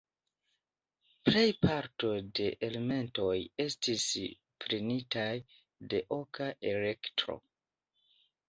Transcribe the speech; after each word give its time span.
Plejparto 1.29 2.09
de 2.39 2.47
elementoj 2.69 3.35
estis 3.67 4.07
prenitaj 4.65 5.29
de 5.93 6.03
Oka 6.19 6.53
Elektro. 6.75 7.39